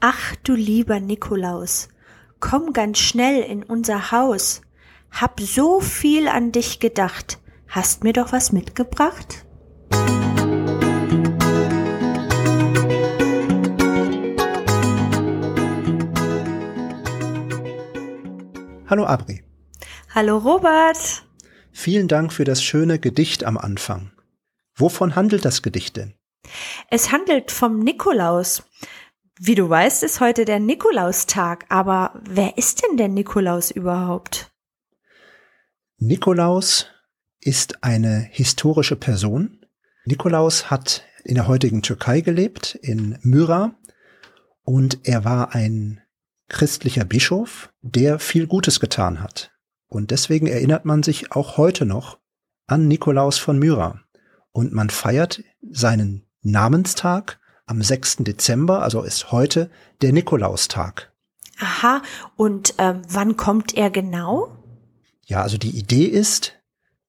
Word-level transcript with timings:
Ach 0.00 0.36
du 0.42 0.54
lieber 0.54 1.00
Nikolaus, 1.00 1.88
komm 2.38 2.72
ganz 2.74 2.98
schnell 2.98 3.42
in 3.42 3.62
unser 3.62 4.10
Haus. 4.12 4.60
Hab 5.10 5.40
so 5.40 5.80
viel 5.80 6.28
an 6.28 6.52
dich 6.52 6.80
gedacht. 6.80 7.40
Hast 7.68 8.04
mir 8.04 8.12
doch 8.12 8.32
was 8.32 8.52
mitgebracht? 8.52 9.46
Hallo 18.88 19.06
Abri. 19.06 19.42
Hallo 20.14 20.36
Robert. 20.38 21.24
Vielen 21.72 22.06
Dank 22.06 22.32
für 22.32 22.44
das 22.44 22.62
schöne 22.62 22.98
Gedicht 22.98 23.44
am 23.44 23.56
Anfang. 23.56 24.12
Wovon 24.76 25.16
handelt 25.16 25.44
das 25.44 25.62
Gedicht 25.62 25.96
denn? 25.96 26.14
Es 26.90 27.10
handelt 27.12 27.50
vom 27.50 27.78
Nikolaus. 27.80 28.62
Wie 29.38 29.54
du 29.54 29.68
weißt, 29.68 30.02
ist 30.02 30.20
heute 30.20 30.46
der 30.46 30.60
Nikolaustag, 30.60 31.66
aber 31.68 32.18
wer 32.24 32.56
ist 32.56 32.82
denn 32.82 32.96
der 32.96 33.08
Nikolaus 33.08 33.70
überhaupt? 33.70 34.50
Nikolaus 35.98 36.86
ist 37.40 37.84
eine 37.84 38.26
historische 38.30 38.96
Person. 38.96 39.58
Nikolaus 40.06 40.70
hat 40.70 41.04
in 41.22 41.34
der 41.34 41.48
heutigen 41.48 41.82
Türkei 41.82 42.22
gelebt, 42.22 42.76
in 42.76 43.18
Myra, 43.20 43.74
und 44.62 45.00
er 45.06 45.26
war 45.26 45.54
ein 45.54 46.00
christlicher 46.48 47.04
Bischof, 47.04 47.70
der 47.82 48.18
viel 48.18 48.46
Gutes 48.46 48.80
getan 48.80 49.20
hat. 49.20 49.52
Und 49.86 50.12
deswegen 50.12 50.46
erinnert 50.46 50.86
man 50.86 51.02
sich 51.02 51.32
auch 51.32 51.58
heute 51.58 51.84
noch 51.84 52.18
an 52.66 52.88
Nikolaus 52.88 53.36
von 53.36 53.58
Myra. 53.58 54.00
Und 54.52 54.72
man 54.72 54.88
feiert 54.88 55.44
seinen 55.60 56.26
Namenstag 56.40 57.38
am 57.66 57.82
6. 57.82 58.18
Dezember, 58.18 58.82
also 58.82 59.02
ist 59.02 59.32
heute 59.32 59.70
der 60.00 60.12
Nikolaustag. 60.12 61.12
Aha, 61.58 62.02
und 62.36 62.74
ähm, 62.78 63.02
wann 63.08 63.36
kommt 63.36 63.74
er 63.74 63.90
genau? 63.90 64.56
Ja, 65.24 65.42
also 65.42 65.58
die 65.58 65.76
Idee 65.76 66.04
ist, 66.04 66.54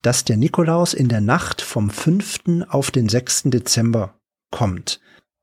dass 0.02 0.24
der 0.24 0.38
Nikolaus 0.38 0.94
in 0.94 1.10
der 1.10 1.22
Nacht 1.22 1.62
vom 1.62 1.90
5. 1.90 2.66
auf 2.70 2.92
den 2.92 3.10
6. 3.10 3.44
Dezember 3.46 4.20
kommt. 4.52 5.00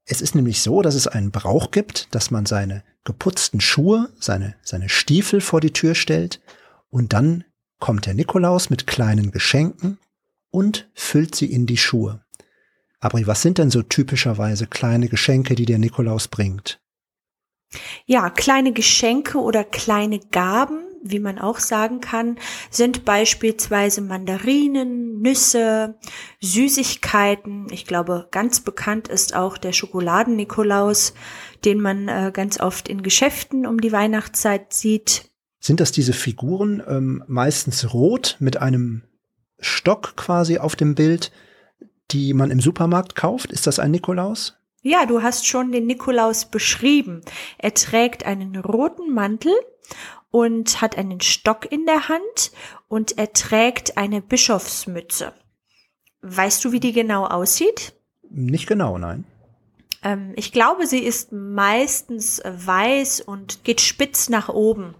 Es 0.06 0.20
ist 0.20 0.34
nämlich 0.34 0.62
so, 0.62 0.82
dass 0.82 0.94
es 0.94 1.06
einen 1.06 1.30
Brauch 1.30 1.70
gibt, 1.70 2.14
dass 2.14 2.30
man 2.30 2.46
seine 2.46 2.82
geputzten 3.04 3.60
Schuhe, 3.60 4.10
seine, 4.18 4.54
seine 4.62 4.88
Stiefel 4.88 5.40
vor 5.40 5.60
die 5.60 5.72
Tür 5.72 5.94
stellt 5.94 6.40
und 6.90 7.12
dann 7.12 7.44
kommt 7.78 8.06
der 8.06 8.14
Nikolaus 8.14 8.70
mit 8.70 8.86
kleinen 8.86 9.30
Geschenken 9.30 9.98
und 10.50 10.88
füllt 10.94 11.34
sie 11.34 11.50
in 11.50 11.66
die 11.66 11.76
Schuhe. 11.76 12.23
Aber 13.00 13.24
was 13.26 13.42
sind 13.42 13.58
denn 13.58 13.70
so 13.70 13.82
typischerweise 13.82 14.66
kleine 14.66 15.08
Geschenke, 15.08 15.54
die 15.54 15.66
der 15.66 15.78
Nikolaus 15.78 16.28
bringt? 16.28 16.80
Ja, 18.06 18.30
kleine 18.30 18.72
Geschenke 18.72 19.38
oder 19.38 19.64
kleine 19.64 20.20
Gaben, 20.20 20.80
wie 21.02 21.18
man 21.18 21.38
auch 21.38 21.58
sagen 21.58 22.00
kann, 22.00 22.38
sind 22.70 23.04
beispielsweise 23.04 24.00
Mandarinen, 24.00 25.20
Nüsse, 25.20 25.98
Süßigkeiten. 26.40 27.66
Ich 27.70 27.86
glaube, 27.86 28.28
ganz 28.30 28.60
bekannt 28.60 29.08
ist 29.08 29.34
auch 29.34 29.58
der 29.58 29.72
Schokoladen-Nikolaus, 29.72 31.14
den 31.64 31.80
man 31.80 32.08
äh, 32.08 32.30
ganz 32.32 32.58
oft 32.58 32.88
in 32.88 33.02
Geschäften 33.02 33.66
um 33.66 33.80
die 33.80 33.92
Weihnachtszeit 33.92 34.72
sieht. 34.72 35.30
Sind 35.60 35.80
das 35.80 35.92
diese 35.92 36.12
Figuren 36.12 36.82
ähm, 36.86 37.24
meistens 37.26 37.92
rot 37.92 38.36
mit 38.38 38.58
einem 38.58 39.02
Stock 39.58 40.16
quasi 40.16 40.58
auf 40.58 40.76
dem 40.76 40.94
Bild, 40.94 41.32
die 42.10 42.34
man 42.34 42.50
im 42.50 42.60
Supermarkt 42.60 43.14
kauft? 43.14 43.52
Ist 43.52 43.66
das 43.66 43.78
ein 43.78 43.90
Nikolaus? 43.90 44.56
Ja, 44.82 45.06
du 45.06 45.22
hast 45.22 45.46
schon 45.46 45.72
den 45.72 45.86
Nikolaus 45.86 46.44
beschrieben. 46.44 47.22
Er 47.58 47.72
trägt 47.72 48.26
einen 48.26 48.56
roten 48.56 49.14
Mantel 49.14 49.52
und 50.30 50.82
hat 50.82 50.98
einen 50.98 51.20
Stock 51.20 51.70
in 51.70 51.86
der 51.86 52.08
Hand 52.08 52.52
und 52.88 53.16
er 53.16 53.32
trägt 53.32 53.96
eine 53.96 54.20
Bischofsmütze. 54.20 55.32
Weißt 56.20 56.64
du, 56.64 56.72
wie 56.72 56.80
die 56.80 56.92
genau 56.92 57.24
aussieht? 57.26 57.94
Nicht 58.28 58.66
genau, 58.66 58.98
nein. 58.98 59.24
Ähm, 60.02 60.32
ich 60.36 60.52
glaube, 60.52 60.86
sie 60.86 61.00
ist 61.00 61.32
meistens 61.32 62.42
weiß 62.44 63.20
und 63.22 63.64
geht 63.64 63.80
spitz 63.80 64.28
nach 64.28 64.48
oben. 64.48 64.94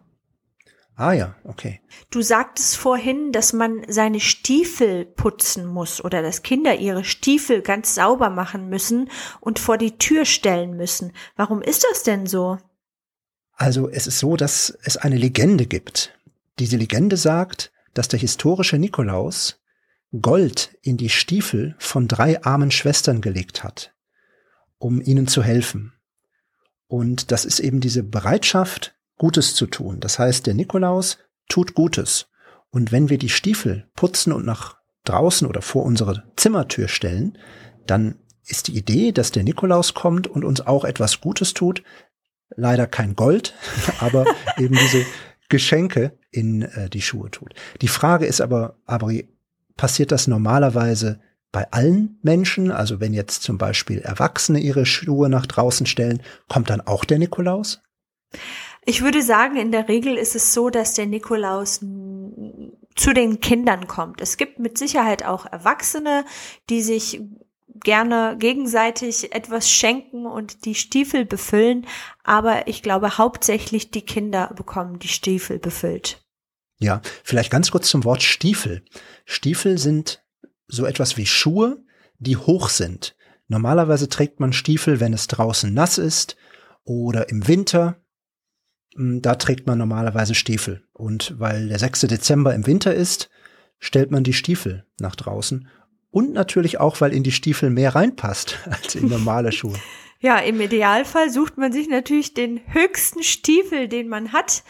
Ah 0.97 1.12
ja, 1.12 1.34
okay. 1.43 1.81
Du 2.10 2.22
sagtest 2.22 2.77
vorhin, 2.77 3.32
dass 3.32 3.53
man 3.53 3.84
seine 3.88 4.21
Stiefel 4.21 5.05
putzen 5.05 5.66
muss 5.66 6.05
oder 6.05 6.22
dass 6.22 6.43
Kinder 6.43 6.77
ihre 6.77 7.05
Stiefel 7.05 7.62
ganz 7.62 7.97
sauber 7.97 8.31
machen 8.31 8.69
müssen 8.69 9.10
und 9.41 9.59
vor 9.59 9.77
die 9.77 9.99
Tür 9.99 10.25
stellen 10.25 10.77
müssen. 10.77 11.12
Warum 11.34 11.62
ist 11.62 11.84
das 11.91 12.05
denn 12.05 12.27
so? 12.27 12.59
Also 13.55 13.88
es 13.88 14.06
ist 14.06 14.21
so, 14.21 14.37
dass 14.37 14.77
es 14.84 14.97
eine 14.97 15.16
Legende 15.16 15.66
gibt. 15.66 16.16
Diese 16.60 16.77
Legende 16.77 17.16
sagt, 17.16 17.72
dass 17.93 18.09
der 18.09 18.21
historische 18.21 18.78
Nikolaus 18.78 19.61
Gold 20.21 20.76
in 20.82 20.97
die 20.97 21.09
Stiefel 21.09 21.75
von 21.78 22.06
drei 22.06 22.43
armen 22.44 22.71
Schwestern 22.71 23.21
gelegt 23.21 23.65
hat, 23.65 23.93
um 24.78 25.00
ihnen 25.00 25.26
zu 25.26 25.43
helfen. 25.43 25.93
Und 26.87 27.32
das 27.32 27.44
ist 27.44 27.59
eben 27.59 27.81
diese 27.81 28.05
Bereitschaft, 28.05 28.94
Gutes 29.16 29.54
zu 29.54 29.66
tun. 29.66 30.00
Das 30.00 30.19
heißt, 30.19 30.47
der 30.47 30.54
Nikolaus 30.54 31.19
tut 31.48 31.75
Gutes. 31.75 32.26
Und 32.70 32.92
wenn 32.92 33.08
wir 33.08 33.19
die 33.19 33.28
Stiefel 33.28 33.88
putzen 33.94 34.32
und 34.32 34.44
nach 34.44 34.76
draußen 35.04 35.47
oder 35.47 35.62
vor 35.62 35.84
unsere 35.84 36.25
Zimmertür 36.36 36.88
stellen, 36.88 37.38
dann 37.86 38.16
ist 38.47 38.69
die 38.69 38.76
Idee, 38.76 39.12
dass 39.12 39.30
der 39.30 39.44
Nikolaus 39.44 39.94
kommt 39.94 40.26
und 40.26 40.44
uns 40.44 40.60
auch 40.60 40.84
etwas 40.84 41.20
Gutes 41.20 41.54
tut, 41.54 41.82
leider 42.56 42.86
kein 42.86 43.14
Gold, 43.14 43.54
aber 44.00 44.25
eben 44.58 44.76
diese 44.76 45.04
Geschenke 45.48 46.19
in 46.31 46.62
äh, 46.62 46.91
die 46.91 47.02
Schuhe 47.02 47.31
tut. 47.31 47.54
Die 47.81 47.88
Frage 47.88 48.26
ist 48.26 48.41
aber, 48.41 48.76
aber 48.86 49.12
passiert 49.76 50.12
das 50.12 50.26
normalerweise 50.26 51.20
bei 51.52 51.70
allen 51.70 52.19
Menschen? 52.22 52.70
Also 52.70 53.00
wenn 53.00 53.14
jetzt 53.14 53.42
zum 53.42 53.58
Beispiel 53.58 54.00
Erwachsene 54.00 54.58
ihre 54.58 54.84
Schuhe 54.84 55.28
nach 55.28 55.46
draußen 55.46 55.86
stellen, 55.86 56.22
kommt 56.48 56.70
dann 56.70 56.81
auch 56.81 57.04
der 57.04 57.19
Nikolaus? 57.19 57.81
Ich 58.87 59.03
würde 59.03 59.22
sagen, 59.22 59.56
in 59.56 59.72
der 59.72 59.89
Regel 59.89 60.17
ist 60.17 60.34
es 60.34 60.53
so, 60.53 60.71
dass 60.71 60.95
der 60.95 61.06
Nikolaus 61.06 61.81
zu 61.81 63.12
den 63.15 63.41
Kindern 63.41 63.87
kommt. 63.87 64.21
Es 64.21 64.37
gibt 64.37 64.59
mit 64.59 64.78
Sicherheit 64.78 65.25
auch 65.25 65.47
Erwachsene, 65.47 66.25
die 66.69 66.83
sich 66.83 67.21
gerne 67.67 68.37
gegenseitig 68.39 69.34
etwas 69.34 69.71
schenken 69.71 70.27
und 70.27 70.65
die 70.65 70.75
Stiefel 70.75 71.25
befüllen, 71.25 71.87
aber 72.23 72.69
ich 72.69 72.83
glaube 72.83 73.19
hauptsächlich 73.19 73.91
die 73.91 74.03
Kinder 74.03 74.53
bekommen 74.55 74.99
die 74.99 75.09
Stiefel 75.09 75.59
befüllt. 75.59 76.25
Ja, 76.78 77.00
vielleicht 77.23 77.50
ganz 77.50 77.71
kurz 77.71 77.89
zum 77.89 78.05
Wort 78.05 78.23
Stiefel. 78.23 78.84
Stiefel 79.25 79.78
sind 79.78 80.23
so 80.69 80.87
etwas 80.87 81.17
wie 81.17 81.27
Schuhe, 81.27 81.84
die 82.19 82.37
hoch 82.37 82.69
sind. 82.69 83.17
Normalerweise 83.49 84.09
trägt 84.09 84.41
man 84.41 84.53
Stiefel, 84.53 85.00
wenn 85.00 85.12
es 85.12 85.27
draußen 85.27 85.73
nass 85.73 85.99
ist 85.99 86.37
oder 86.84 87.28
im 87.28 87.47
Winter. 87.49 87.97
Hm, 88.97 89.22
da 89.22 89.34
trägt 89.34 89.66
man 89.66 89.78
normalerweise 89.78 90.34
Stiefel. 90.34 90.82
Und 90.93 91.34
weil 91.38 91.69
der 91.69 91.78
6. 91.78 92.00
Dezember 92.03 92.55
im 92.55 92.66
Winter 92.66 92.94
ist, 92.94 93.31
stellt 93.78 94.10
man 94.10 94.25
die 94.25 94.32
Stiefel 94.32 94.84
nach 94.99 95.16
draußen 95.16 95.69
und 96.10 96.32
natürlich 96.32 96.78
auch, 96.78 97.00
weil 97.00 97.12
in 97.12 97.25
die 97.25 97.32
Stiefel 97.32 97.71
mehr 97.71 97.94
reinpasst 97.94 98.59
als 98.71 98.94
in 98.94 99.09
normale 99.09 99.53
Schuhe. 99.53 99.78
Ja, 100.21 100.38
im 100.38 100.60
Idealfall 100.60 101.28
sucht 101.28 101.59
man 101.59 101.72
sich 101.72 101.88
natürlich 101.88 102.32
den 102.32 102.60
höchsten 102.72 103.22
Stiefel, 103.22 103.88
den 103.88 104.09
man 104.09 104.32
hat, 104.32 104.62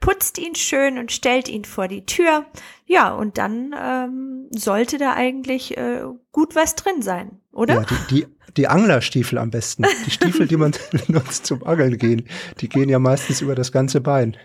putzt 0.00 0.38
ihn 0.38 0.54
schön 0.54 0.98
und 0.98 1.12
stellt 1.12 1.48
ihn 1.48 1.64
vor 1.64 1.86
die 1.86 2.06
Tür. 2.06 2.46
Ja, 2.86 3.12
und 3.12 3.38
dann 3.38 3.74
ähm, 3.78 4.48
sollte 4.50 4.98
da 4.98 5.14
eigentlich 5.14 5.76
äh, 5.76 6.02
gut 6.32 6.56
was 6.56 6.74
drin 6.74 7.02
sein, 7.02 7.40
oder? 7.52 7.74
Ja, 7.74 7.84
die, 7.84 8.14
die, 8.14 8.26
die 8.56 8.68
Anglerstiefel 8.68 9.38
am 9.38 9.50
besten. 9.50 9.84
Die 10.06 10.10
Stiefel, 10.10 10.48
die 10.48 10.56
man 10.56 10.72
nutzt 11.08 11.46
zum 11.46 11.62
Angeln 11.64 11.98
gehen, 11.98 12.28
die 12.60 12.68
gehen 12.68 12.88
ja 12.88 12.98
meistens 12.98 13.40
über 13.40 13.54
das 13.54 13.72
ganze 13.72 14.00
Bein. 14.00 14.36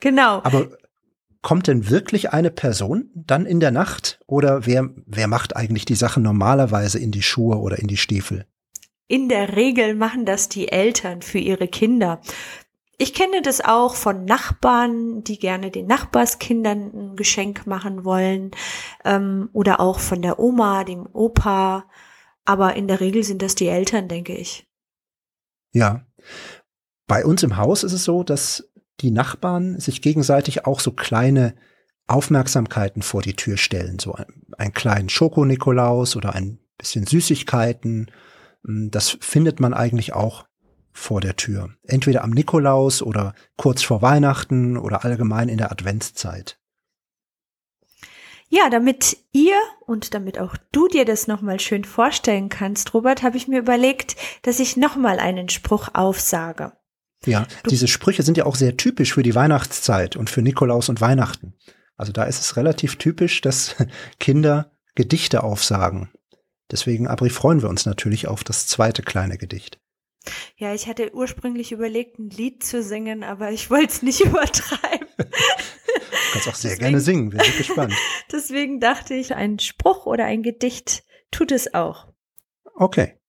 Genau. 0.00 0.42
Aber 0.44 0.68
kommt 1.42 1.66
denn 1.66 1.90
wirklich 1.90 2.30
eine 2.30 2.50
Person 2.50 3.10
dann 3.14 3.46
in 3.46 3.60
der 3.60 3.70
Nacht 3.70 4.20
oder 4.26 4.66
wer, 4.66 4.90
wer 5.06 5.28
macht 5.28 5.56
eigentlich 5.56 5.84
die 5.84 5.94
Sachen 5.94 6.22
normalerweise 6.22 6.98
in 6.98 7.10
die 7.10 7.22
Schuhe 7.22 7.56
oder 7.58 7.78
in 7.78 7.86
die 7.86 7.96
Stiefel? 7.96 8.46
In 9.06 9.28
der 9.28 9.54
Regel 9.54 9.94
machen 9.94 10.24
das 10.24 10.48
die 10.48 10.72
Eltern 10.72 11.20
für 11.20 11.38
ihre 11.38 11.68
Kinder. 11.68 12.20
Ich 12.96 13.12
kenne 13.12 13.42
das 13.42 13.60
auch 13.60 13.94
von 13.94 14.24
Nachbarn, 14.24 15.24
die 15.24 15.38
gerne 15.38 15.70
den 15.70 15.86
Nachbarskindern 15.86 16.92
ein 16.94 17.16
Geschenk 17.16 17.66
machen 17.66 18.04
wollen 18.04 18.52
ähm, 19.04 19.48
oder 19.52 19.80
auch 19.80 19.98
von 19.98 20.22
der 20.22 20.38
Oma, 20.38 20.84
dem 20.84 21.08
Opa. 21.12 21.88
Aber 22.44 22.76
in 22.76 22.86
der 22.86 23.00
Regel 23.00 23.24
sind 23.24 23.42
das 23.42 23.54
die 23.54 23.68
Eltern, 23.68 24.08
denke 24.08 24.36
ich. 24.36 24.68
Ja. 25.72 26.06
Bei 27.06 27.24
uns 27.24 27.42
im 27.42 27.56
Haus 27.56 27.82
ist 27.82 27.92
es 27.92 28.04
so, 28.04 28.22
dass 28.22 28.70
die 29.00 29.10
Nachbarn 29.10 29.80
sich 29.80 30.00
gegenseitig 30.00 30.66
auch 30.66 30.80
so 30.80 30.92
kleine 30.92 31.54
Aufmerksamkeiten 32.06 33.02
vor 33.02 33.22
die 33.22 33.34
Tür 33.34 33.56
stellen, 33.56 33.98
so 33.98 34.12
ein, 34.12 34.26
einen 34.56 34.72
kleinen 34.72 35.08
Schoko-Nikolaus 35.08 36.16
oder 36.16 36.34
ein 36.34 36.58
bisschen 36.78 37.06
Süßigkeiten. 37.06 38.10
Hm, 38.64 38.90
das 38.90 39.16
findet 39.20 39.58
man 39.58 39.74
eigentlich 39.74 40.12
auch 40.12 40.46
vor 40.94 41.20
der 41.20 41.36
Tür. 41.36 41.70
Entweder 41.82 42.24
am 42.24 42.30
Nikolaus 42.30 43.02
oder 43.02 43.34
kurz 43.56 43.82
vor 43.82 44.00
Weihnachten 44.00 44.78
oder 44.78 45.04
allgemein 45.04 45.50
in 45.50 45.58
der 45.58 45.70
Adventszeit. 45.70 46.58
Ja, 48.48 48.70
damit 48.70 49.16
ihr 49.32 49.56
und 49.84 50.14
damit 50.14 50.38
auch 50.38 50.56
du 50.70 50.86
dir 50.86 51.04
das 51.04 51.26
nochmal 51.26 51.58
schön 51.58 51.84
vorstellen 51.84 52.48
kannst, 52.48 52.94
Robert, 52.94 53.22
habe 53.22 53.36
ich 53.36 53.48
mir 53.48 53.58
überlegt, 53.58 54.16
dass 54.42 54.60
ich 54.60 54.76
nochmal 54.76 55.18
einen 55.18 55.48
Spruch 55.48 55.88
aufsage. 55.92 56.72
Ja, 57.26 57.46
du 57.64 57.70
diese 57.70 57.88
Sprüche 57.88 58.22
sind 58.22 58.36
ja 58.36 58.46
auch 58.46 58.54
sehr 58.54 58.76
typisch 58.76 59.14
für 59.14 59.22
die 59.22 59.34
Weihnachtszeit 59.34 60.14
und 60.14 60.30
für 60.30 60.42
Nikolaus 60.42 60.88
und 60.88 61.00
Weihnachten. 61.00 61.54
Also 61.96 62.12
da 62.12 62.24
ist 62.24 62.40
es 62.40 62.56
relativ 62.56 62.96
typisch, 62.96 63.40
dass 63.40 63.74
Kinder 64.20 64.70
Gedichte 64.94 65.42
aufsagen. 65.42 66.10
Deswegen, 66.70 67.08
Abri, 67.08 67.30
freuen 67.30 67.62
wir 67.62 67.68
uns 67.68 67.86
natürlich 67.86 68.28
auf 68.28 68.44
das 68.44 68.66
zweite 68.66 69.02
kleine 69.02 69.36
Gedicht. 69.38 69.80
Ja, 70.56 70.74
ich 70.74 70.86
hatte 70.86 71.14
ursprünglich 71.14 71.72
überlegt, 71.72 72.18
ein 72.18 72.30
Lied 72.30 72.64
zu 72.64 72.82
singen, 72.82 73.24
aber 73.24 73.50
ich 73.50 73.70
wollte 73.70 73.92
es 73.92 74.02
nicht 74.02 74.20
übertreiben. 74.20 75.08
Du 75.16 75.24
kannst 76.32 76.48
auch 76.48 76.54
sehr 76.54 76.70
deswegen, 76.70 76.80
gerne 76.80 77.00
singen, 77.00 77.32
wir 77.32 77.44
sind 77.44 77.58
gespannt. 77.58 77.94
Deswegen 78.32 78.80
dachte 78.80 79.14
ich, 79.14 79.34
ein 79.34 79.58
Spruch 79.58 80.06
oder 80.06 80.24
ein 80.24 80.42
Gedicht 80.42 81.04
tut 81.30 81.52
es 81.52 81.74
auch. 81.74 82.08
Okay. 82.74 83.20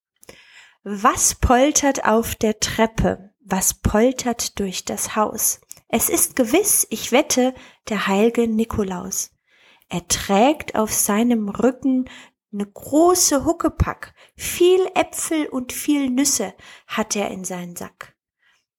Was 0.84 1.36
poltert 1.36 2.06
auf 2.06 2.36
der 2.36 2.60
Treppe? 2.60 3.32
Was 3.42 3.76
poltert 3.76 4.60
durch 4.60 4.86
das 4.86 5.16
Haus? 5.16 5.62
Es 5.88 6.10
ist 6.10 6.36
gewiss, 6.36 6.88
ich 6.90 7.12
wette, 7.12 7.54
der 7.90 8.08
heilige 8.08 8.48
Nikolaus. 8.48 9.32
Er 9.90 10.08
trägt 10.08 10.76
auf 10.76 10.92
seinem 10.92 11.50
Rücken 11.50 12.10
ne 12.56 12.66
große 12.66 13.46
Huckepack, 13.46 14.14
viel 14.36 14.88
Äpfel 14.96 15.48
und 15.48 15.72
viel 15.74 16.10
Nüsse 16.10 16.54
hat 16.88 17.16
er 17.16 17.30
in 17.32 17.44
seinen 17.44 17.76
Sack 17.76 18.16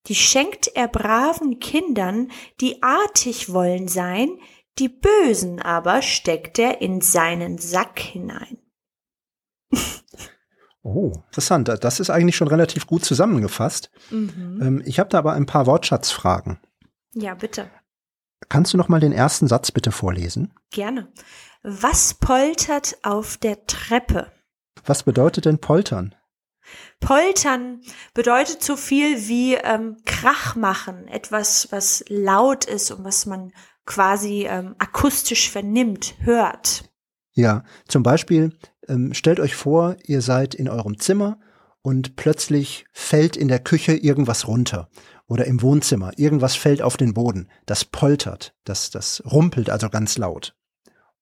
die 0.09 0.15
schenkt 0.15 0.69
er 0.75 0.89
braven 0.89 1.59
Kindern, 1.59 2.31
die 2.61 2.83
artig 2.83 3.53
wollen 3.53 3.89
sein, 3.89 4.39
die 4.79 4.89
Bösen 4.89 5.61
aber 5.61 6.03
steckt 6.03 6.59
er 6.59 6.81
in 6.81 7.01
seinen 7.01 7.59
Sack 7.59 7.99
hinein. 7.99 8.59
Oh, 10.89 11.11
interessant. 11.27 11.69
Das 11.83 11.99
ist 11.99 12.11
eigentlich 12.11 12.37
schon 12.37 12.47
relativ 12.47 12.87
gut 12.87 13.05
zusammengefasst. 13.05 13.91
Mhm. 14.11 14.61
Ähm, 14.63 14.83
ich 14.87 15.01
habe 15.01 15.09
da 15.09 15.19
aber 15.19 15.33
ein 15.33 15.45
paar 15.45 15.67
Wortschatzfragen. 15.67 16.61
Ja, 17.13 17.35
bitte. 17.35 17.69
Kannst 18.49 18.73
du 18.73 18.77
noch 18.77 18.89
mal 18.89 19.01
den 19.01 19.13
ersten 19.13 19.49
Satz 19.49 19.71
bitte 19.71 19.93
vorlesen? 19.93 20.53
Gerne. 20.71 21.13
Was 21.63 22.15
poltert 22.15 22.97
auf 23.03 23.37
der 23.37 23.67
Treppe? 23.67 24.31
Was 24.85 25.03
bedeutet 25.03 25.47
denn 25.47 25.59
poltern? 25.59 26.15
Poltern 27.01 27.81
bedeutet 28.15 28.63
so 28.63 28.77
viel 28.77 29.29
wie 29.29 29.55
ähm, 29.55 29.97
Krach 30.05 30.57
machen, 30.57 31.07
etwas, 31.09 31.69
was 31.71 32.05
laut 32.09 32.65
ist 32.65 32.91
und 32.91 33.05
was 33.05 33.27
man 33.27 33.53
quasi 33.85 34.47
ähm, 34.49 34.75
akustisch 34.79 35.51
vernimmt, 35.51 36.15
hört. 36.21 36.85
Ja, 37.33 37.65
zum 37.87 38.03
Beispiel 38.03 38.57
ähm, 38.89 39.15
stellt 39.15 39.41
euch 39.41 39.55
vor, 39.55 39.97
ihr 40.05 40.23
seid 40.23 40.55
in 40.55 40.69
eurem 40.69 40.99
Zimmer 40.99 41.39
und 41.87 42.17
plötzlich 42.17 42.85
fällt 42.93 43.37
in 43.37 43.47
der 43.47 43.61
Küche 43.61 43.93
irgendwas 43.93 44.49
runter 44.49 44.89
oder 45.29 45.45
im 45.45 45.63
Wohnzimmer, 45.63 46.11
irgendwas 46.17 46.57
fällt 46.57 46.83
auf 46.83 46.97
den 46.97 47.15
Boden, 47.15 47.49
das 47.65 47.85
poltert, 47.85 48.57
das, 48.65 48.91
das 48.91 49.23
rumpelt 49.25 49.71
also 49.71 49.89
ganz 49.89 50.19
laut. 50.19 50.57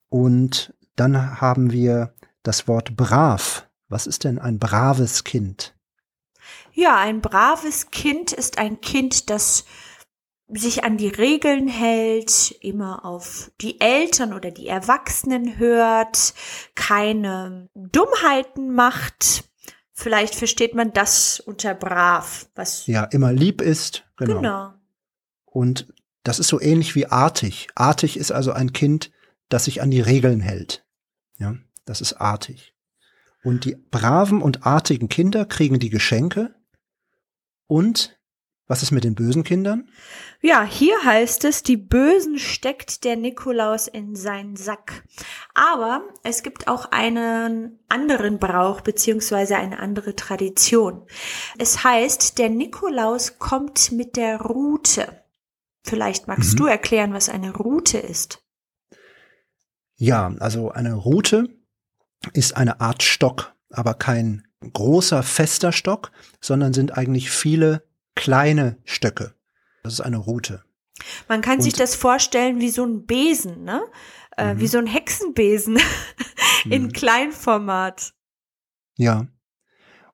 Und 0.09 0.73
dann 0.97 1.39
haben 1.43 1.71
wir 1.71 2.15
das 2.43 2.67
Wort 2.67 2.97
brav 2.97 3.69
was 3.91 4.07
ist 4.07 4.25
denn 4.25 4.39
ein 4.39 4.59
braves 4.59 5.25
Kind? 5.25 5.77
Ja, 6.73 6.99
ein 6.99 7.21
braves 7.21 7.91
Kind 7.91 8.33
ist 8.33 8.57
ein 8.59 8.81
Kind, 8.81 9.29
das 9.29 9.67
sich 10.49 10.85
an 10.85 10.97
die 10.97 11.09
Regeln 11.09 11.69
hält, 11.69 12.51
immer 12.61 13.05
auf 13.05 13.51
die 13.61 13.81
Eltern 13.81 14.33
oder 14.33 14.51
die 14.51 14.69
Erwachsenen 14.69 15.59
hört, 15.59 16.35
keine 16.75 17.69
Dummheiten 17.75 18.75
macht. 18.75 19.45
Vielleicht 19.96 20.35
versteht 20.35 20.75
man 20.75 20.93
das 20.93 21.38
unter 21.38 21.73
brav, 21.73 22.49
was 22.56 22.87
ja 22.88 23.05
immer 23.05 23.32
lieb 23.32 23.62
ist. 23.62 24.05
Genau. 24.17 24.37
genau. 24.37 24.75
Und 25.44 25.87
das 26.25 26.41
ist 26.41 26.49
so 26.49 26.61
ähnlich 26.61 26.96
wie 26.96 27.06
artig. 27.06 27.69
Artig 27.76 28.17
ist 28.17 28.32
also 28.32 28.50
ein 28.52 28.73
Kind, 28.73 29.12
das 29.49 29.67
sich 29.67 29.82
an 29.82 29.93
die 29.93 30.00
Regeln 30.00 30.41
hält. 30.41 30.85
Ja, 31.38 31.55
das 31.85 32.00
ist 32.00 32.14
artig. 32.14 32.75
Und 33.44 33.67
die 33.67 33.76
braven 33.76 34.43
und 34.43 34.67
artigen 34.67 35.08
Kinder 35.08 35.44
kriegen 35.44 35.79
die 35.79 35.91
Geschenke. 35.91 36.55
Und 37.69 38.19
was 38.67 38.83
ist 38.83 38.93
mit 38.93 39.05
den 39.05 39.15
bösen 39.15 39.45
Kindern? 39.45 39.91
Ja, 40.41 40.65
hier 40.65 41.05
heißt 41.05 41.45
es, 41.45 41.63
die 41.63 41.77
Bösen 41.77 42.39
steckt 42.39 43.05
der 43.05 43.17
Nikolaus 43.17 43.89
in 43.89 44.17
seinen 44.17 44.57
Sack. 44.57 45.05
Aber 45.55 46.03
es 46.23 46.43
gibt 46.43 46.67
auch 46.67 46.87
einen 46.91 47.79
anderen 47.89 48.39
Brauch 48.39 48.81
beziehungsweise 48.81 49.57
eine 49.57 49.79
andere 49.79 50.17
Tradition. 50.17 51.07
Es 51.59 51.85
heißt, 51.85 52.39
der 52.39 52.49
Nikolaus 52.49 53.39
kommt 53.39 53.93
mit 53.93 54.17
der 54.17 54.41
Rute. 54.41 55.25
Vielleicht 55.83 56.27
magst 56.27 56.55
mhm. 56.55 56.57
du 56.57 56.67
erklären, 56.67 57.13
was 57.13 57.29
eine 57.29 57.55
Rute 57.55 57.99
ist. 57.99 58.43
Ja, 59.97 60.35
also 60.41 60.71
eine 60.71 60.95
Rute 60.95 61.49
ist 62.33 62.57
eine 62.57 62.81
Art 62.81 63.03
Stock, 63.03 63.55
aber 63.71 63.95
kein 63.95 64.47
großer 64.73 65.23
fester 65.23 65.73
Stock, 65.73 66.11
sondern 66.41 66.73
sind 66.73 66.97
eigentlich 66.97 67.31
viele 67.31 67.87
kleine 68.15 68.79
Stöcke. 68.85 69.35
Das 69.83 69.95
ist 69.95 70.01
eine 70.01 70.19
Rute. 70.19 70.65
Man 71.29 71.41
kann 71.41 71.57
Und 71.57 71.63
sich 71.63 71.75
das 71.75 71.95
vorstellen 71.95 72.61
wie 72.61 72.71
so 72.71 72.85
ein 72.85 73.07
Besen, 73.07 73.65
ne? 73.65 73.83
Äh, 74.37 74.55
mhm. 74.55 74.61
Wie 74.61 74.67
so 74.67 74.79
ein 74.79 74.87
Hexenbesen 74.87 75.79
in 76.65 76.85
mhm. 76.85 76.93
Kleinformat. 76.93 78.15
Ja. 78.97 79.27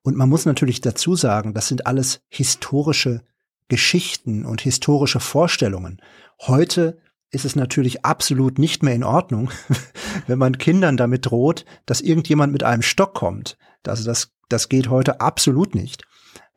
Und 0.03 0.17
man 0.17 0.29
muss 0.29 0.45
natürlich 0.45 0.81
dazu 0.81 1.15
sagen, 1.15 1.53
das 1.53 1.67
sind 1.67 1.85
alles 1.85 2.21
historische 2.27 3.23
Geschichten 3.67 4.45
und 4.45 4.61
historische 4.61 5.19
Vorstellungen. 5.19 6.01
Heute 6.39 6.99
ist 7.29 7.45
es 7.45 7.55
natürlich 7.55 8.03
absolut 8.03 8.59
nicht 8.59 8.83
mehr 8.83 8.93
in 8.93 9.03
Ordnung, 9.03 9.51
wenn 10.27 10.39
man 10.39 10.57
Kindern 10.57 10.97
damit 10.97 11.27
droht, 11.27 11.65
dass 11.85 12.01
irgendjemand 12.01 12.51
mit 12.51 12.63
einem 12.63 12.81
Stock 12.81 13.13
kommt. 13.13 13.57
Also 13.87 14.03
das, 14.03 14.33
das 14.49 14.69
geht 14.69 14.89
heute 14.89 15.21
absolut 15.21 15.73
nicht. 15.75 16.03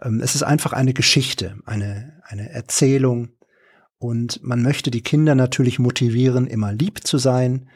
Ähm, 0.04 0.20
es 0.20 0.34
ist 0.34 0.42
einfach 0.42 0.72
eine 0.72 0.94
Geschichte, 0.94 1.58
eine, 1.66 2.22
eine 2.24 2.50
Erzählung. 2.50 3.30
Und 3.98 4.42
man 4.42 4.62
möchte 4.62 4.90
die 4.90 5.02
Kinder 5.02 5.34
natürlich 5.34 5.78
motivieren, 5.78 6.46
immer 6.46 6.72
lieb 6.72 7.06
zu 7.06 7.18
sein. 7.18 7.68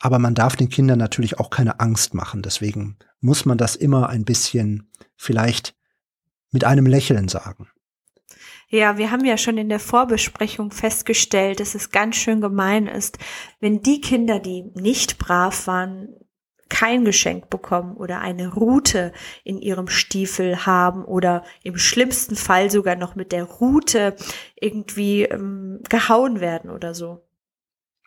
Aber 0.00 0.18
man 0.18 0.34
darf 0.34 0.56
den 0.56 0.68
Kindern 0.68 0.98
natürlich 0.98 1.38
auch 1.38 1.50
keine 1.50 1.80
Angst 1.80 2.14
machen. 2.14 2.42
Deswegen 2.42 2.96
muss 3.20 3.44
man 3.44 3.58
das 3.58 3.76
immer 3.76 4.08
ein 4.08 4.24
bisschen 4.24 4.90
vielleicht 5.16 5.74
mit 6.50 6.64
einem 6.64 6.86
Lächeln 6.86 7.28
sagen. 7.28 7.68
Ja, 8.70 8.98
wir 8.98 9.10
haben 9.10 9.24
ja 9.24 9.38
schon 9.38 9.56
in 9.56 9.70
der 9.70 9.80
Vorbesprechung 9.80 10.70
festgestellt, 10.70 11.58
dass 11.58 11.74
es 11.74 11.90
ganz 11.90 12.16
schön 12.16 12.40
gemein 12.40 12.86
ist, 12.86 13.18
wenn 13.60 13.82
die 13.82 14.00
Kinder, 14.00 14.40
die 14.40 14.70
nicht 14.74 15.18
brav 15.18 15.66
waren, 15.66 16.08
kein 16.68 17.04
Geschenk 17.04 17.50
bekommen 17.50 17.96
oder 17.96 18.20
eine 18.20 18.52
Rute 18.52 19.12
in 19.44 19.58
ihrem 19.58 19.88
Stiefel 19.88 20.66
haben 20.66 21.04
oder 21.04 21.44
im 21.62 21.78
schlimmsten 21.78 22.36
Fall 22.36 22.70
sogar 22.70 22.96
noch 22.96 23.14
mit 23.14 23.32
der 23.32 23.44
Rute 23.44 24.16
irgendwie 24.60 25.22
ähm, 25.24 25.80
gehauen 25.88 26.40
werden 26.40 26.70
oder 26.70 26.94
so. 26.94 27.24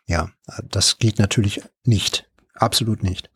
Ja, 0.06 0.30
das 0.68 0.98
geht 0.98 1.18
natürlich 1.18 1.62
nicht. 1.84 2.28
Absolut 2.54 3.02
nicht. 3.02 3.30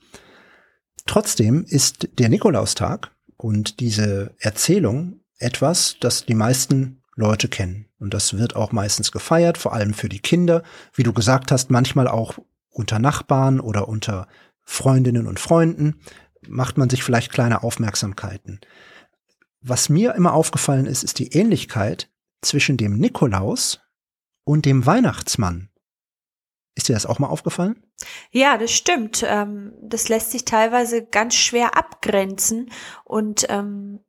Trotzdem 1.07 1.65
ist 1.69 2.09
der 2.19 2.29
Nikolaustag 2.29 3.13
und 3.37 3.81
diese 3.81 4.35
Erzählung 4.39 5.21
etwas, 5.39 5.97
das 6.01 6.27
die 6.27 6.35
meisten 6.35 7.03
Leute 7.15 7.49
kennen. 7.49 7.87
Und 7.99 8.13
das 8.13 8.37
wird 8.37 8.57
auch 8.57 8.73
meistens 8.73 9.13
gefeiert, 9.13 9.57
vor 9.57 9.73
allem 9.73 9.95
für 9.95 10.09
die 10.09 10.19
Kinder. 10.19 10.63
Wie 10.93 11.03
du 11.03 11.13
gesagt 11.13 11.51
hast, 11.51 11.71
manchmal 11.71 12.09
auch 12.09 12.39
unter 12.69 12.99
Nachbarn 12.99 13.59
oder 13.61 13.89
unter 13.89 14.29
Freundinnen 14.67 15.27
und 15.27 15.41
Freunden 15.41 16.01
macht 16.47 16.77
man 16.77 16.91
sich 16.91 17.03
vielleicht 17.03 17.33
kleine 17.33 17.63
Aufmerksamkeiten. 17.63 18.61
Was 19.61 19.89
mir 19.89 20.15
immer 20.15 20.35
aufgefallen 20.35 20.87
ist, 20.87 21.03
ist 21.03 21.19
die 21.19 21.33
Ähnlichkeit 21.33 22.11
zwischen 22.43 22.77
dem 22.77 22.99
Nikolaus 22.99 23.81
und 24.45 24.67
dem 24.67 24.85
Weihnachtsmann. 24.85 25.71
Ist 26.75 26.89
dir 26.89 26.93
das 26.93 27.07
auch 27.07 27.19
mal 27.19 27.29
aufgefallen? 27.29 27.83
Ja, 28.31 28.59
das 28.59 28.71
stimmt. 28.71 29.25
Ähm, 29.27 29.73
das 29.83 30.09
lässt 30.09 30.31
sich 30.31 30.45
teilweise 30.45 31.07
ganz 31.07 31.35
schwer 31.35 31.77
abgrenzen 31.77 32.71
und 33.05 33.47
ähm, 33.49 34.01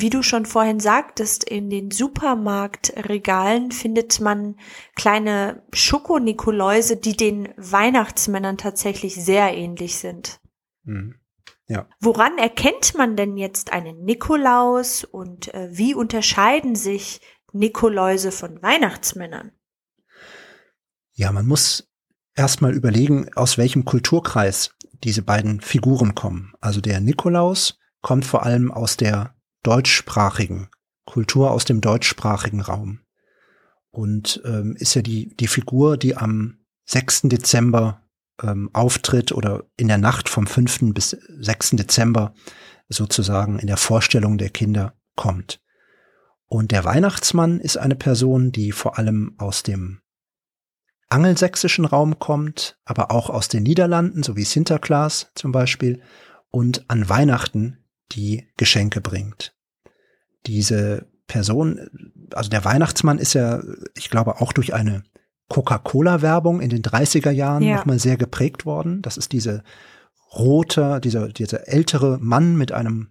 wie 0.00 0.10
du 0.10 0.22
schon 0.22 0.46
vorhin 0.46 0.80
sagtest, 0.80 1.44
in 1.44 1.70
den 1.70 1.90
Supermarktregalen 1.90 3.72
findet 3.72 4.20
man 4.20 4.56
kleine 4.94 5.62
Schokonikoläuse, 5.72 6.96
die 6.96 7.16
den 7.16 7.48
Weihnachtsmännern 7.56 8.58
tatsächlich 8.58 9.14
sehr 9.14 9.54
ähnlich 9.54 9.96
sind. 9.96 10.40
Mhm. 10.84 11.16
Ja. 11.66 11.88
Woran 12.00 12.36
erkennt 12.36 12.94
man 12.94 13.16
denn 13.16 13.36
jetzt 13.36 13.72
einen 13.72 14.04
Nikolaus 14.04 15.04
und 15.04 15.52
äh, 15.54 15.68
wie 15.72 15.94
unterscheiden 15.94 16.74
sich 16.74 17.20
Nikoläuse 17.52 18.32
von 18.32 18.62
Weihnachtsmännern? 18.62 19.52
Ja, 21.14 21.32
man 21.32 21.46
muss 21.46 21.88
erstmal 22.34 22.74
überlegen, 22.74 23.32
aus 23.34 23.56
welchem 23.56 23.84
Kulturkreis 23.84 24.70
diese 25.04 25.22
beiden 25.22 25.60
Figuren 25.60 26.14
kommen. 26.14 26.52
Also 26.60 26.80
der 26.80 27.00
Nikolaus 27.00 27.78
kommt 28.02 28.24
vor 28.24 28.44
allem 28.44 28.70
aus 28.70 28.96
der 28.96 29.33
deutschsprachigen 29.64 30.68
Kultur, 31.04 31.50
aus 31.50 31.64
dem 31.64 31.80
deutschsprachigen 31.80 32.60
Raum. 32.60 33.00
Und 33.90 34.40
ähm, 34.44 34.76
ist 34.76 34.94
ja 34.94 35.02
die, 35.02 35.34
die 35.36 35.48
Figur, 35.48 35.96
die 35.96 36.16
am 36.16 36.58
6. 36.86 37.22
Dezember 37.24 38.02
ähm, 38.42 38.70
auftritt 38.72 39.32
oder 39.32 39.64
in 39.76 39.88
der 39.88 39.98
Nacht 39.98 40.28
vom 40.28 40.46
5. 40.46 40.92
bis 40.94 41.10
6. 41.10 41.70
Dezember 41.70 42.34
sozusagen 42.88 43.58
in 43.58 43.66
der 43.66 43.76
Vorstellung 43.76 44.38
der 44.38 44.50
Kinder 44.50 44.94
kommt. 45.16 45.60
Und 46.46 46.70
der 46.70 46.84
Weihnachtsmann 46.84 47.60
ist 47.60 47.76
eine 47.76 47.96
Person, 47.96 48.52
die 48.52 48.72
vor 48.72 48.98
allem 48.98 49.34
aus 49.38 49.62
dem 49.62 50.00
angelsächsischen 51.08 51.84
Raum 51.84 52.18
kommt, 52.18 52.78
aber 52.84 53.10
auch 53.10 53.30
aus 53.30 53.48
den 53.48 53.62
Niederlanden, 53.62 54.22
so 54.22 54.36
wie 54.36 54.44
Sinterklaas 54.44 55.30
zum 55.34 55.52
Beispiel, 55.52 56.02
und 56.50 56.84
an 56.88 57.08
Weihnachten 57.08 57.84
die 58.12 58.48
Geschenke 58.56 59.00
bringt. 59.00 59.53
Diese 60.46 61.06
Person, 61.26 61.80
also 62.34 62.50
der 62.50 62.64
Weihnachtsmann 62.64 63.18
ist 63.18 63.34
ja, 63.34 63.62
ich 63.96 64.10
glaube, 64.10 64.40
auch 64.40 64.52
durch 64.52 64.74
eine 64.74 65.02
Coca-Cola-Werbung 65.48 66.60
in 66.60 66.70
den 66.70 66.82
30er 66.82 67.30
Jahren 67.30 67.62
ja. 67.62 67.76
nochmal 67.76 67.98
sehr 67.98 68.16
geprägt 68.16 68.66
worden. 68.66 69.02
Das 69.02 69.16
ist 69.16 69.32
diese 69.32 69.62
rote, 70.34 71.00
dieser, 71.00 71.28
dieser 71.28 71.68
ältere 71.68 72.18
Mann 72.20 72.56
mit 72.56 72.72
einem 72.72 73.08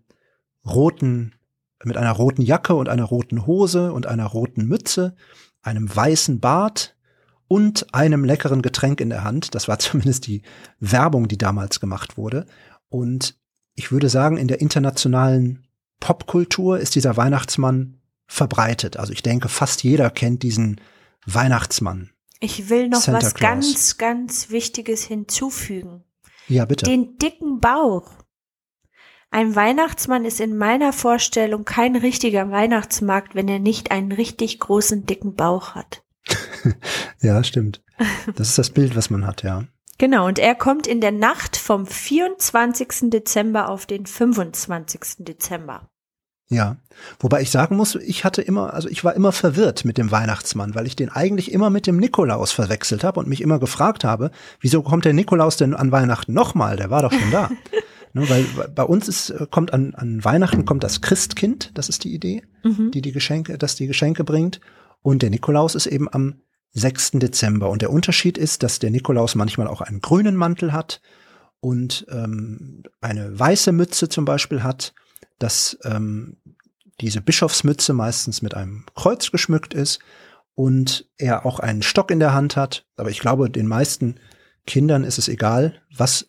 roten, 0.66 1.36
mit 1.84 1.98
einer 1.98 2.12
roten 2.12 2.42
Jacke 2.42 2.76
und 2.76 2.90
einer 2.90 3.04
roten 3.04 3.46
Hose 3.46 3.94
und 3.94 4.08
einer 4.08 4.26
roten 4.26 4.66
Mütze, 4.66 5.16
einem 5.62 5.94
weißen 5.94 6.40
Bart 6.40 6.96
und 7.48 7.94
einem 7.94 8.26
leckeren 8.26 8.62
Getränk 8.62 9.00
in 9.00 9.10
der 9.10 9.24
Hand. 9.24 9.56
Das 9.56 9.68
war 9.68 9.80
zumindest 9.80 10.28
die 10.28 10.42
Werbung, 10.80 11.28
die 11.28 11.38
damals 11.38 11.80
gemacht 11.80 12.18
wurde. 12.18 12.46
Und 12.90 13.38
ich 13.76 13.92
würde 13.92 14.10
sagen, 14.10 14.38
in 14.38 14.48
der 14.48 14.62
internationalen 14.62 15.66
Popkultur 16.00 16.80
ist 16.80 16.96
dieser 16.96 17.18
Weihnachtsmann 17.18 18.00
verbreitet. 18.28 18.98
Also 18.98 19.14
ich 19.14 19.24
denke, 19.24 19.50
fast 19.50 19.84
jeder 19.84 20.10
kennt 20.10 20.44
diesen 20.44 20.82
Weihnachtsmann. 21.26 22.12
Ich 22.40 22.70
will 22.70 22.90
noch 22.90 23.00
Santa 23.00 23.28
was 23.28 23.34
Claus. 23.36 23.50
ganz, 23.50 23.98
ganz 23.98 24.50
Wichtiges 24.50 25.04
hinzufügen. 25.04 26.04
Ja, 26.48 26.66
bitte. 26.66 26.86
Den 26.86 27.18
dicken 27.18 27.60
Bauch. 27.60 28.12
Ein 29.32 29.56
Weihnachtsmann 29.56 30.26
ist 30.26 30.40
in 30.40 30.58
meiner 30.58 30.94
Vorstellung 30.94 31.66
kein 31.66 31.96
richtiger 31.96 32.52
Weihnachtsmarkt, 32.52 33.34
wenn 33.34 33.48
er 33.48 33.60
nicht 33.60 33.92
einen 33.92 34.12
richtig 34.12 34.60
großen, 34.60 35.06
dicken 35.06 35.36
Bauch 35.36 35.74
hat. 35.74 36.04
ja, 37.22 37.44
stimmt. 37.44 37.82
Das 38.36 38.50
ist 38.50 38.58
das 38.58 38.70
Bild, 38.70 38.96
was 38.96 39.10
man 39.10 39.26
hat, 39.26 39.44
ja. 39.44 39.64
Genau, 39.98 40.28
und 40.28 40.40
er 40.40 40.56
kommt 40.56 40.88
in 40.88 41.02
der 41.02 41.12
Nacht 41.12 41.56
vom 41.56 41.86
24. 41.86 43.10
Dezember 43.12 43.70
auf 43.70 43.86
den 43.86 44.06
25. 44.06 45.26
Dezember. 45.26 45.88
Ja, 46.50 46.78
wobei 47.20 47.42
ich 47.42 47.50
sagen 47.50 47.78
muss, 47.78 47.96
ich 47.96 48.24
hatte 48.24 48.42
immer, 48.42 48.74
also 48.74 48.88
ich 48.90 49.04
war 49.04 49.16
immer 49.16 49.32
verwirrt 49.32 49.86
mit 49.86 49.98
dem 49.98 50.12
Weihnachtsmann, 50.12 50.76
weil 50.76 50.86
ich 50.86 50.96
den 50.96 51.10
eigentlich 51.10 51.52
immer 51.52 51.70
mit 51.70 51.88
dem 51.88 51.98
Nikolaus 51.98 52.52
verwechselt 52.52 53.04
habe 53.04 53.20
und 53.20 53.28
mich 53.28 53.42
immer 53.42 53.60
gefragt 53.60 54.04
habe, 54.04 54.30
wieso 54.60 54.84
kommt 54.84 55.06
der 55.06 55.14
Nikolaus 55.14 55.58
denn 55.58 55.74
an 55.74 55.92
Weihnachten 55.92 56.34
nochmal? 56.34 56.76
Der 56.76 56.90
war 56.90 57.02
doch 57.02 57.12
schon 57.12 57.32
da. 57.32 57.50
ne, 58.14 58.30
weil 58.30 58.46
bei 58.76 58.84
uns 58.84 59.08
ist, 59.08 59.34
kommt 59.50 59.74
an, 59.74 59.96
an 59.96 60.24
Weihnachten 60.24 60.66
kommt 60.66 60.84
das 60.84 61.02
Christkind, 61.02 61.72
das 61.74 61.90
ist 61.90 62.04
die 62.04 62.14
Idee, 62.14 62.44
mhm. 62.64 62.92
die 62.92 63.02
die 63.02 63.14
Geschenke, 63.14 63.58
das 63.58 63.76
die 63.76 63.88
Geschenke 63.88 64.24
bringt. 64.24 64.60
Und 65.02 65.22
der 65.22 65.32
Nikolaus 65.32 65.76
ist 65.76 65.88
eben 65.88 66.08
am 66.14 66.36
6. 66.74 67.12
Dezember. 67.14 67.70
Und 67.70 67.82
der 67.82 67.92
Unterschied 67.92 68.38
ist, 68.38 68.64
dass 68.64 68.80
der 68.80 68.92
Nikolaus 68.92 69.36
manchmal 69.36 69.68
auch 69.68 69.82
einen 69.82 70.02
grünen 70.02 70.36
Mantel 70.36 70.74
hat 70.74 71.02
und 71.60 72.06
ähm, 72.10 72.84
eine 73.00 73.40
weiße 73.40 73.72
Mütze 73.72 74.10
zum 74.10 74.26
Beispiel 74.26 74.64
hat 74.64 74.94
dass 75.44 75.78
ähm, 75.84 76.38
diese 77.02 77.22
Bischofsmütze 77.22 77.94
meistens 77.94 78.42
mit 78.42 78.56
einem 78.56 78.86
Kreuz 78.96 79.30
geschmückt 79.30 79.74
ist 79.74 80.00
und 80.56 81.06
er 81.18 81.46
auch 81.46 81.60
einen 81.60 81.84
Stock 81.84 82.12
in 82.12 82.20
der 82.20 82.34
Hand 82.34 82.56
hat. 82.56 82.86
Aber 82.96 83.10
ich 83.10 83.20
glaube, 83.20 83.50
den 83.50 83.68
meisten 83.68 84.20
Kindern 84.66 85.04
ist 85.04 85.18
es 85.18 85.28
egal, 85.28 85.82
was, 85.96 86.28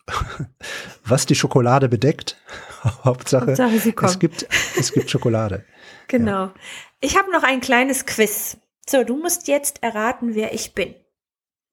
was 1.05 1.25
die 1.25 1.35
Schokolade 1.35 1.87
bedeckt. 1.87 2.37
Hauptsache, 3.03 3.47
Hauptsache 3.47 4.05
es 4.05 4.19
gibt, 4.19 4.47
es 4.77 4.91
gibt 4.91 5.09
Schokolade. 5.09 5.63
Genau. 6.07 6.31
Ja. 6.45 6.53
Ich 7.01 7.17
habe 7.17 7.31
noch 7.31 7.41
ein 7.41 7.59
kleines 7.59 8.05
Quiz. 8.05 8.57
So, 8.87 9.03
du 9.03 9.17
musst 9.17 9.47
jetzt 9.47 9.81
erraten, 9.81 10.35
wer 10.35 10.53
ich 10.53 10.73
bin. 10.73 10.93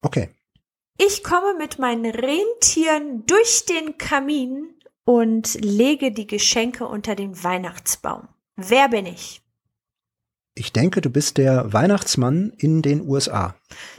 Okay. 0.01 0.31
Ich 0.99 1.23
komme 1.23 1.55
mit 1.59 1.79
meinen 1.79 2.11
Rentieren 2.11 3.25
durch 3.27 3.67
den 3.67 3.99
Kamin 3.99 4.75
und 5.05 5.55
lege 5.63 6.13
die 6.13 6.27
Geschenke 6.27 6.87
unter 6.87 7.15
den 7.15 7.43
Weihnachtsbaum. 7.43 8.29
Wer 8.57 8.89
bin 8.89 9.07
ich? 9.07 9.43
Ich 10.55 10.73
denke, 10.73 11.01
du 11.01 11.09
bist 11.09 11.39
der 11.39 11.73
Weihnachtsmann 11.73 12.53
in 12.59 12.83
den 12.83 13.09
USA. 13.09 13.57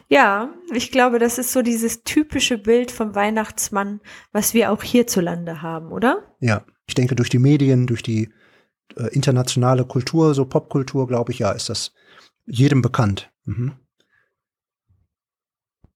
Ja, 0.08 0.54
ich 0.72 0.92
glaube, 0.92 1.18
das 1.18 1.40
ist 1.40 1.52
so 1.52 1.64
dieses 1.64 2.04
typische 2.04 2.60
Bild 2.60 2.92
vom 2.92 3.16
Weihnachtsmann, 3.16 4.02
was 4.32 4.54
wir 4.54 4.72
auch 4.72 4.84
hierzulande 4.84 5.64
haben, 5.64 5.92
oder? 5.92 6.36
Ja, 6.40 6.64
ich 6.86 6.94
denke, 6.94 7.16
durch 7.16 7.30
die 7.30 7.40
Medien, 7.40 7.88
durch 7.88 8.04
die 8.04 8.32
äh, 8.96 9.08
internationale 9.14 9.86
Kultur, 9.86 10.36
so 10.36 10.46
Popkultur, 10.46 11.08
glaube 11.08 11.32
ich, 11.32 11.40
ja, 11.40 11.52
ist 11.52 11.70
das 11.70 11.92
jedem 12.46 12.82
bekannt. 12.82 13.32
Mhm. 13.46 13.78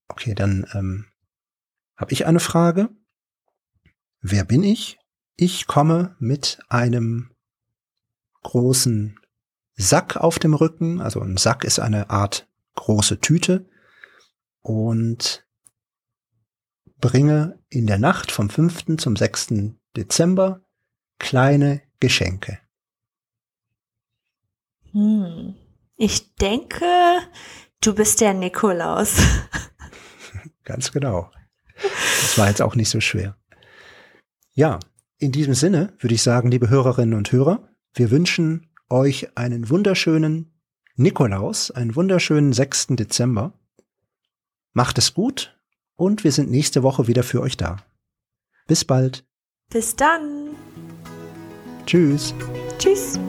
Okay, 0.08 0.34
dann 0.34 0.66
ähm, 0.74 1.06
habe 1.96 2.14
ich 2.14 2.26
eine 2.26 2.40
Frage. 2.40 2.90
Wer 4.22 4.46
bin 4.46 4.64
ich? 4.64 4.98
Ich 5.36 5.68
komme 5.68 6.16
mit 6.20 6.60
einem 6.70 7.32
großen 8.44 9.20
Sack 9.76 10.18
auf 10.18 10.40
dem 10.40 10.54
Rücken. 10.54 11.02
Also 11.02 11.22
ein 11.22 11.38
Sack 11.38 11.64
ist 11.64 11.80
eine 11.80 12.10
Art 12.10 12.48
große 12.76 13.20
Tüte 13.20 13.70
und 14.62 15.46
bringe 17.00 17.60
in 17.70 17.86
der 17.88 18.00
Nacht 18.00 18.32
vom 18.32 18.50
5. 18.50 18.98
zum 18.98 19.16
6. 19.16 19.76
Dezember 19.96 20.62
kleine 21.20 21.82
Geschenke. 22.00 22.60
Hm. 24.92 25.56
Ich 25.98 26.36
denke, 26.36 26.86
du 27.82 27.96
bist 27.96 28.22
der 28.22 28.36
Nikolaus. 28.36 29.18
Ganz 30.64 30.92
genau. 30.92 31.32
Das 31.82 32.38
war 32.38 32.48
jetzt 32.48 32.62
auch 32.62 32.76
nicht 32.76 32.90
so 32.90 33.02
schwer. 33.02 33.36
Ja, 34.54 34.80
in 35.18 35.32
diesem 35.32 35.56
Sinne 35.56 35.94
würde 36.00 36.14
ich 36.14 36.22
sagen, 36.22 36.52
liebe 36.52 36.70
Hörerinnen 36.70 37.18
und 37.18 37.32
Hörer, 37.32 37.68
wir 37.94 38.12
wünschen 38.12 38.70
euch 38.90 39.36
einen 39.36 39.70
wunderschönen 39.70 40.54
Nikolaus, 40.96 41.72
einen 41.72 41.96
wunderschönen 41.96 42.54
6. 42.54 42.88
Dezember. 42.90 43.54
Macht 44.74 45.00
es 45.00 45.16
gut 45.16 45.60
und 45.96 46.24
wir 46.24 46.32
sind 46.32 46.52
nächste 46.52 46.84
Woche 46.84 47.08
wieder 47.08 47.24
für 47.24 47.42
euch 47.42 47.58
da. 47.58 47.78
Bis 48.68 48.86
bald. 48.86 49.26
Bis 49.70 49.96
dann. 49.96 50.50
Tschüss. 51.88 52.36
Tschüss. 52.78 53.20